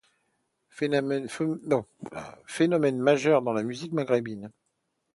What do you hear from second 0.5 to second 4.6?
Phénomène majeur dans la musique maghrébine.